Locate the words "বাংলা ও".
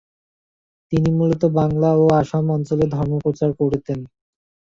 1.57-2.13